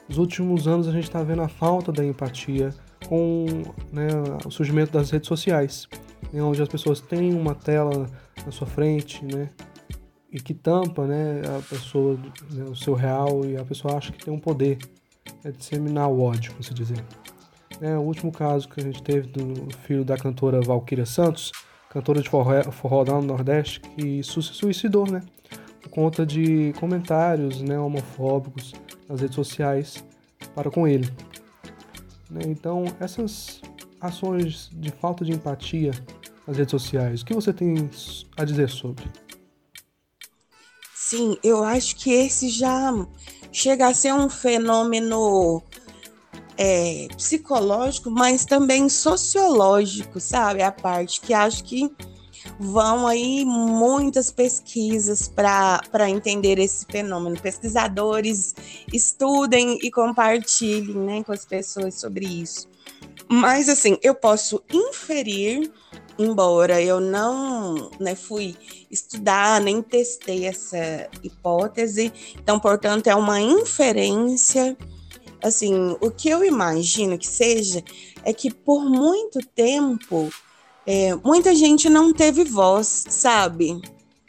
Nos 0.08 0.18
últimos 0.18 0.68
anos 0.68 0.88
a 0.88 0.92
gente 0.92 1.04
está 1.04 1.22
vendo 1.22 1.44
a 1.44 1.48
falta 1.48 1.92
da 1.92 2.04
empatia 2.04 2.74
com 3.08 3.46
né, 3.94 4.08
o 4.44 4.50
surgimento 4.50 4.92
das 4.92 5.12
redes 5.12 5.28
sociais, 5.28 5.88
né, 6.34 6.42
onde 6.42 6.60
as 6.62 6.68
pessoas 6.68 7.00
têm 7.00 7.32
uma 7.36 7.54
tela 7.54 8.08
na 8.44 8.52
sua 8.52 8.66
frente, 8.66 9.24
né, 9.24 9.50
e 10.32 10.40
que 10.40 10.54
tampa, 10.54 11.06
né, 11.06 11.42
a 11.46 11.62
pessoa, 11.62 12.20
né, 12.52 12.64
o 12.64 12.76
seu 12.76 12.96
real 12.96 13.46
e 13.46 13.56
a 13.56 13.64
pessoa 13.64 13.98
acha 13.98 14.12
que 14.12 14.26
tem 14.26 14.34
um 14.34 14.40
poder 14.40 14.80
é 15.44 15.52
disseminar 15.52 16.10
o 16.10 16.22
ódio, 16.22 16.54
por 16.54 16.62
assim 16.62 16.74
dizer. 16.74 17.06
Né, 17.80 17.96
o 17.96 18.02
último 18.02 18.32
caso 18.32 18.68
que 18.68 18.80
a 18.82 18.84
gente 18.84 19.04
teve 19.04 19.28
do 19.28 19.72
filho 19.84 20.04
da 20.04 20.18
cantora 20.18 20.60
Valquíria 20.60 21.06
Santos, 21.06 21.52
cantora 21.90 22.22
de 22.22 22.30
forró, 22.30 22.64
forró 22.72 23.04
lá 23.04 23.16
no 23.20 23.28
Nordeste, 23.28 23.80
que 23.82 24.24
se 24.24 24.42
suicidou, 24.42 25.10
né, 25.10 25.22
por 25.82 25.90
conta 25.90 26.26
de 26.26 26.74
comentários, 26.80 27.62
né, 27.62 27.80
homofóbicos 27.80 28.74
nas 29.08 29.22
redes 29.22 29.36
sociais 29.36 30.04
para 30.54 30.70
com 30.70 30.88
ele. 30.88 31.12
Né? 32.30 32.42
Então, 32.46 32.86
essas 33.00 33.62
ações 34.00 34.70
de 34.74 34.92
falta 34.92 35.26
de 35.26 35.32
empatia 35.32 35.92
nas 36.48 36.58
redes 36.58 36.72
sociais, 36.72 37.22
o 37.22 37.26
que 37.26 37.34
você 37.34 37.52
tem 37.52 37.90
a 38.38 38.44
dizer 38.44 38.70
sobre? 38.70 39.06
Sim, 40.94 41.38
eu 41.44 41.64
acho 41.64 41.96
que 41.96 42.12
esse 42.12 42.50
já 42.50 42.94
chega 43.52 43.88
a 43.88 43.94
ser 43.96 44.14
um 44.14 44.30
fenômeno 44.30 45.64
é, 46.62 47.08
psicológico, 47.16 48.12
mas 48.12 48.44
também 48.44 48.90
sociológico, 48.90 50.20
sabe? 50.20 50.62
A 50.62 50.74
parte 50.74 51.22
que 51.22 51.34
acho 51.34 51.64
que 51.64 51.90
vão 52.60 53.08
aí 53.08 53.46
muitas 53.46 54.30
pesquisas 54.30 55.30
para 55.30 56.10
entender 56.10 56.60
esse 56.60 56.86
fenômeno. 56.86 57.40
Pesquisadores 57.40 58.54
estudem 58.92 59.80
e 59.82 59.90
compartilhem 59.90 60.98
né, 60.98 61.24
com 61.24 61.32
as 61.32 61.46
pessoas 61.46 61.96
sobre 61.96 62.26
isso. 62.26 62.68
Mas 63.30 63.70
assim, 63.70 63.98
eu 64.02 64.14
posso 64.14 64.62
inferir, 64.70 65.72
embora 66.18 66.82
eu 66.82 67.00
não 67.00 67.90
né, 68.02 68.16
fui 68.16 68.54
estudar, 68.92 69.62
nem 69.62 69.82
testei 69.82 70.46
essa 70.46 71.08
hipótese, 71.24 72.12
então, 72.36 72.60
portanto, 72.60 73.08
é 73.08 73.16
uma 73.16 73.40
inferência 73.40 74.76
assim, 75.42 75.96
o 76.02 76.12
que 76.12 76.30
eu 76.30 76.44
imagino 76.44 77.18
que 77.18 77.28
seja 77.28 77.84
é 78.24 78.34
que 78.34 78.54
por 78.54 78.84
muito 78.86 79.40
tempo 79.56 80.30
é, 80.86 81.16
muita 81.16 81.54
gente 81.56 81.90
não 81.90 82.12
teve 82.14 82.44
voz, 82.44 83.06
sabe? 83.10 83.80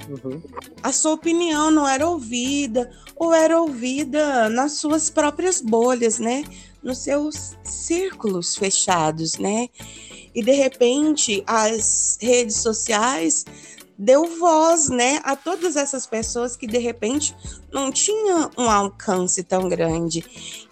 Uhum. 0.08 0.42
A 0.82 0.92
sua 0.92 1.12
opinião 1.12 1.70
não 1.70 1.86
era 1.86 2.08
ouvida, 2.08 2.90
ou 3.16 3.32
era 3.32 3.60
ouvida 3.60 4.48
nas 4.48 4.72
suas 4.72 5.10
próprias 5.10 5.60
bolhas, 5.60 6.18
né? 6.18 6.44
Nos 6.82 6.98
seus 6.98 7.56
círculos 7.62 8.56
fechados, 8.56 9.38
né? 9.38 9.68
E 10.34 10.42
de 10.42 10.52
repente 10.52 11.42
as 11.46 12.18
redes 12.20 12.56
sociais 12.56 13.44
deu 14.02 14.24
voz, 14.38 14.88
né, 14.88 15.20
a 15.22 15.36
todas 15.36 15.76
essas 15.76 16.06
pessoas 16.06 16.56
que 16.56 16.66
de 16.66 16.78
repente 16.78 17.36
não 17.70 17.92
tinham 17.92 18.50
um 18.56 18.70
alcance 18.70 19.42
tão 19.42 19.68
grande. 19.68 20.24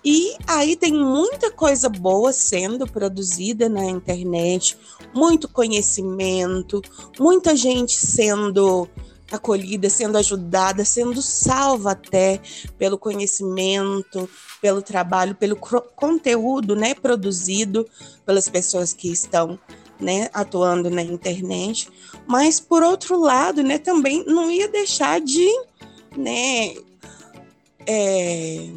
E 0.03 0.35
aí 0.47 0.75
tem 0.75 0.95
muita 0.95 1.51
coisa 1.51 1.91
boa 1.91 2.33
sendo 2.33 2.87
produzida 2.87 3.69
na 3.69 3.85
internet, 3.85 4.79
muito 5.14 5.47
conhecimento, 5.47 6.81
muita 7.21 7.55
gente 7.55 7.99
sendo 7.99 8.88
acolhida, 9.31 9.91
sendo 9.91 10.17
ajudada, 10.17 10.83
sendo 10.83 11.21
salva 11.21 11.91
até 11.91 12.41
pelo 12.79 12.97
conhecimento, 12.97 14.27
pelo 14.59 14.81
trabalho, 14.81 15.35
pelo 15.35 15.55
conteúdo, 15.55 16.75
né, 16.75 16.95
produzido 16.95 17.87
pelas 18.25 18.49
pessoas 18.49 18.95
que 18.95 19.12
estão 19.12 19.59
né, 20.01 20.31
atuando 20.33 20.91
na 20.91 21.03
internet, 21.03 21.89
mas 22.27 22.61
por 22.61 22.83
outro 22.83 23.19
lado, 23.19 23.63
né, 23.63 23.79
também 23.79 24.25
não 24.27 24.51
ia 24.51 24.69
deixar 24.69 25.21
de, 25.21 25.49
né, 26.17 26.75
é, 27.87 28.69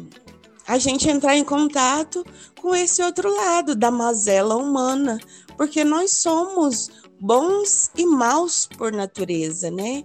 a 0.66 0.78
gente 0.78 1.08
entrar 1.08 1.36
em 1.36 1.44
contato 1.44 2.24
com 2.60 2.74
esse 2.74 3.02
outro 3.02 3.34
lado 3.34 3.74
da 3.74 3.90
mazela 3.90 4.56
humana, 4.56 5.18
porque 5.56 5.84
nós 5.84 6.12
somos 6.12 6.90
bons 7.20 7.90
e 7.96 8.04
maus 8.04 8.66
por 8.66 8.92
natureza, 8.92 9.70
né? 9.70 10.04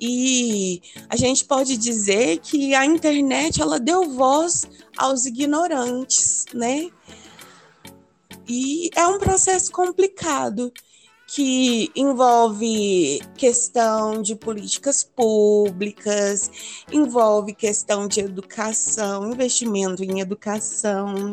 E 0.00 0.80
a 1.08 1.16
gente 1.16 1.44
pode 1.44 1.76
dizer 1.76 2.38
que 2.38 2.74
a 2.74 2.86
internet 2.86 3.60
ela 3.60 3.78
deu 3.78 4.08
voz 4.10 4.62
aos 4.96 5.26
ignorantes, 5.26 6.46
né? 6.54 6.88
E 8.48 8.90
é 8.94 9.06
um 9.06 9.18
processo 9.18 9.72
complicado 9.72 10.72
que 11.26 11.90
envolve 11.96 13.20
questão 13.36 14.22
de 14.22 14.36
políticas 14.36 15.02
públicas, 15.02 16.48
envolve 16.92 17.52
questão 17.52 18.06
de 18.06 18.20
educação, 18.20 19.32
investimento 19.32 20.04
em 20.04 20.20
educação. 20.20 21.32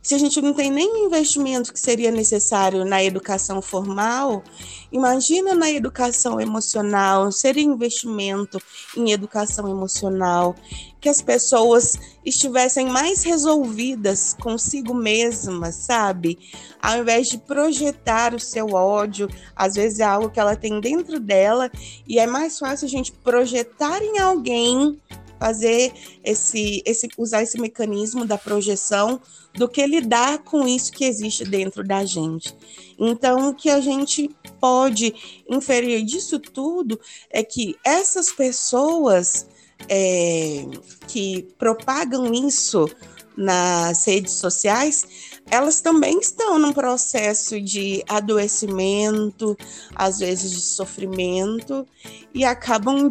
Se 0.00 0.14
a 0.14 0.18
gente 0.18 0.40
não 0.40 0.54
tem 0.54 0.70
nem 0.70 1.04
investimento 1.04 1.72
que 1.72 1.80
seria 1.80 2.10
necessário 2.10 2.84
na 2.84 3.02
educação 3.02 3.60
formal, 3.60 4.42
imagina 4.90 5.54
na 5.54 5.70
educação 5.70 6.40
emocional, 6.40 7.30
seria 7.30 7.62
investimento 7.62 8.58
em 8.96 9.10
educação 9.10 9.68
emocional, 9.68 10.54
que 11.00 11.08
as 11.08 11.20
pessoas 11.20 11.98
estivessem 12.24 12.86
mais 12.86 13.22
resolvidas 13.22 14.34
consigo 14.34 14.94
mesmas, 14.94 15.74
sabe? 15.74 16.38
Ao 16.80 16.98
invés 16.98 17.28
de 17.28 17.38
projetar 17.38 18.34
o 18.34 18.40
seu 18.40 18.68
ódio, 18.68 19.28
às 19.54 19.74
vezes 19.74 20.00
é 20.00 20.04
algo 20.04 20.30
que 20.30 20.40
ela 20.40 20.56
tem 20.56 20.80
dentro 20.80 21.20
dela 21.20 21.70
e 22.06 22.18
é 22.18 22.26
mais 22.26 22.58
fácil 22.58 22.86
a 22.86 22.90
gente 22.90 23.12
projetar 23.12 24.02
em 24.02 24.18
alguém, 24.18 24.98
fazer 25.38 25.92
esse, 26.24 26.82
esse 26.84 27.08
usar 27.16 27.42
esse 27.42 27.60
mecanismo 27.60 28.24
da 28.24 28.36
projeção 28.36 29.20
do 29.54 29.68
que 29.68 29.84
lidar 29.86 30.38
com 30.38 30.66
isso 30.66 30.92
que 30.92 31.04
existe 31.04 31.44
dentro 31.44 31.82
da 31.82 32.04
gente. 32.04 32.54
Então, 32.98 33.50
o 33.50 33.54
que 33.54 33.70
a 33.70 33.80
gente 33.80 34.30
pode 34.60 35.14
inferir 35.48 36.04
disso 36.04 36.38
tudo 36.38 37.00
é 37.30 37.42
que 37.42 37.76
essas 37.84 38.30
pessoas 38.32 39.46
é, 39.88 40.64
que 41.06 41.48
propagam 41.58 42.32
isso 42.32 42.88
nas 43.36 44.04
redes 44.04 44.32
sociais, 44.32 45.06
elas 45.48 45.80
também 45.80 46.18
estão 46.18 46.58
num 46.58 46.72
processo 46.72 47.60
de 47.60 48.02
adoecimento, 48.08 49.56
às 49.94 50.18
vezes 50.18 50.50
de 50.50 50.60
sofrimento, 50.60 51.86
e 52.34 52.44
acabam 52.44 53.08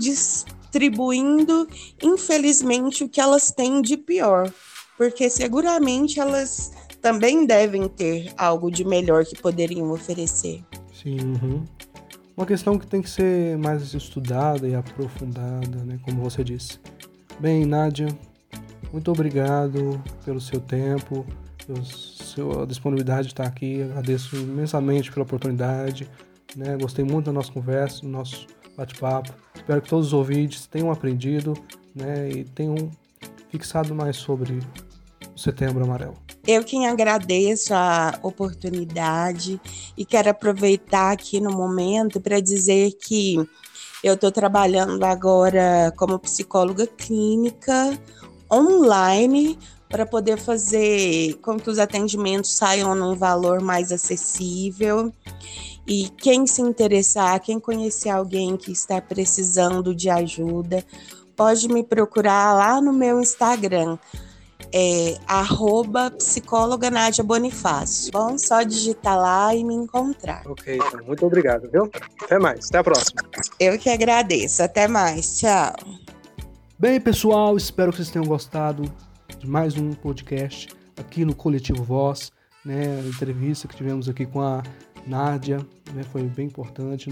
distribuindo, 0.67 1.67
infelizmente, 2.01 3.03
o 3.03 3.09
que 3.09 3.21
elas 3.21 3.51
têm 3.51 3.81
de 3.81 3.97
pior, 3.97 4.51
porque 4.97 5.29
seguramente 5.29 6.19
elas 6.19 6.71
também 7.01 7.45
devem 7.45 7.87
ter 7.87 8.33
algo 8.37 8.69
de 8.69 8.83
melhor 8.83 9.25
que 9.25 9.39
poderiam 9.41 9.91
oferecer. 9.91 10.63
Sim, 10.93 11.19
uhum 11.19 11.63
uma 12.37 12.45
questão 12.45 12.77
que 12.77 12.85
tem 12.85 13.01
que 13.01 13.09
ser 13.09 13.57
mais 13.57 13.95
estudada 13.95 14.67
e 14.67 14.75
aprofundada, 14.75 15.83
né, 15.83 15.99
como 16.03 16.21
você 16.21 16.43
disse. 16.43 16.79
Bem, 17.39 17.65
Nádia, 17.65 18.07
muito 18.93 19.11
obrigado 19.11 19.99
pelo 20.23 20.39
seu 20.39 20.59
tempo, 20.59 21.25
pela 21.65 21.83
sua 21.83 22.67
disponibilidade 22.67 23.29
de 23.29 23.33
estar 23.33 23.47
aqui. 23.47 23.81
Agradeço 23.81 24.35
imensamente 24.35 25.11
pela 25.11 25.23
oportunidade. 25.23 26.07
Né? 26.55 26.77
Gostei 26.79 27.03
muito 27.03 27.25
da 27.25 27.31
nossa 27.31 27.51
conversa, 27.51 28.01
do 28.01 28.07
nosso 28.07 28.45
bate-papo. 28.77 29.33
Espero 29.67 29.81
que 29.81 29.89
todos 29.89 30.07
os 30.07 30.13
ouvintes 30.13 30.65
tenham 30.65 30.89
aprendido 30.89 31.53
né, 31.93 32.29
e 32.29 32.45
tenham 32.45 32.89
fixado 33.49 33.93
mais 33.93 34.15
sobre 34.15 34.59
o 35.35 35.37
Setembro 35.37 35.83
Amarelo. 35.83 36.13
Eu 36.47 36.63
quem 36.63 36.87
agradeço 36.87 37.73
a 37.73 38.17
oportunidade 38.23 39.59
e 39.97 40.05
quero 40.05 40.29
aproveitar 40.29 41.11
aqui 41.11 41.41
no 41.41 41.51
momento 41.51 42.21
para 42.21 42.39
dizer 42.39 42.93
que 42.93 43.45
eu 44.01 44.13
estou 44.13 44.31
trabalhando 44.31 45.03
agora 45.03 45.93
como 45.97 46.17
psicóloga 46.17 46.87
clínica 46.87 47.99
online 48.49 49.59
para 49.89 50.05
poder 50.05 50.37
fazer 50.37 51.33
com 51.41 51.59
que 51.59 51.69
os 51.69 51.77
atendimentos 51.77 52.55
saiam 52.55 52.95
num 52.95 53.17
valor 53.17 53.59
mais 53.59 53.91
acessível. 53.91 55.11
E 55.87 56.09
quem 56.17 56.45
se 56.45 56.61
interessar, 56.61 57.39
quem 57.39 57.59
conhecer 57.59 58.09
alguém 58.09 58.57
que 58.57 58.71
está 58.73 59.01
precisando 59.01 59.95
de 59.95 60.09
ajuda, 60.09 60.83
pode 61.35 61.69
me 61.69 61.83
procurar 61.83 62.53
lá 62.53 62.81
no 62.81 62.91
meu 62.91 63.21
Instagram, 63.21 63.97
é 64.73 65.17
arroba 65.25 66.11
psicóloga 66.11 66.89
Nádia 66.89 67.23
Bonifácio. 67.23 68.11
Bom, 68.11 68.37
só 68.37 68.63
digitar 68.63 69.17
lá 69.17 69.55
e 69.55 69.63
me 69.63 69.75
encontrar. 69.75 70.41
Ok, 70.45 70.75
então, 70.75 71.05
muito 71.05 71.25
obrigado, 71.25 71.69
viu? 71.71 71.89
Até 72.21 72.37
mais, 72.37 72.67
até 72.67 72.79
a 72.79 72.83
próxima. 72.83 73.21
Eu 73.57 73.79
que 73.79 73.89
agradeço, 73.89 74.61
até 74.61 74.89
mais, 74.89 75.39
tchau. 75.39 75.73
Bem, 76.77 76.99
pessoal, 76.99 77.55
espero 77.55 77.91
que 77.91 77.97
vocês 77.97 78.09
tenham 78.09 78.25
gostado 78.25 78.83
de 79.39 79.47
mais 79.47 79.77
um 79.77 79.93
podcast 79.93 80.67
aqui 80.97 81.23
no 81.23 81.33
Coletivo 81.33 81.83
Voz, 81.83 82.31
né? 82.65 82.99
A 83.03 83.07
entrevista 83.07 83.67
que 83.67 83.75
tivemos 83.75 84.09
aqui 84.09 84.25
com 84.25 84.41
a 84.41 84.61
Nádia, 85.07 85.57
né? 85.93 86.03
Foi 86.03 86.23
bem 86.23 86.47
importante. 86.47 87.09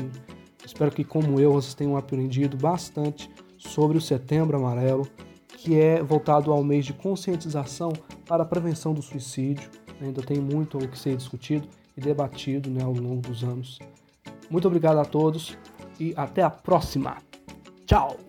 Espero 0.66 0.92
que, 0.92 1.04
como 1.04 1.40
eu, 1.40 1.54
vocês 1.54 1.74
tenham 1.74 1.96
aprendido 1.96 2.58
bastante 2.58 3.30
sobre 3.58 3.98
o 3.98 4.02
Setembro 4.02 4.58
Amarelo, 4.58 5.08
que 5.48 5.80
é 5.80 6.02
voltado 6.02 6.52
ao 6.52 6.64
mês 6.64 6.86
de 6.86 6.94
conscientização 6.94 7.94
para 8.28 8.44
a 8.44 8.46
prevenção 8.46 8.94
do 8.94 9.02
suicídio. 9.02 9.70
Ainda 10.02 10.22
tem 10.22 10.40
muito 10.40 10.78
o 10.78 10.88
que 10.88 10.98
ser 10.98 11.16
discutido 11.16 11.68
e 11.96 12.02
debatido 12.02 12.70
né, 12.70 12.84
ao 12.84 12.94
longo 12.94 13.22
dos 13.22 13.44
anos. 13.44 13.80
Muito 14.50 14.68
obrigado 14.68 15.00
a 15.00 15.06
todos 15.06 15.58
e 16.00 16.14
até 16.18 16.44
a 16.44 16.50
próxima. 16.50 17.18
Tchau! 17.86 18.25